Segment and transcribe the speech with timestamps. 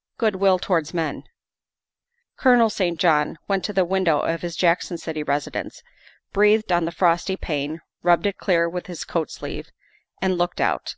[0.18, 1.22] "Good will towards men."
[2.36, 2.98] Colonel St.
[2.98, 5.84] John went to the window of his Jackson City residence,
[6.32, 9.70] breathed on the frosty pane, rubbed it clear with his coat sleeve,
[10.20, 10.96] and looked out.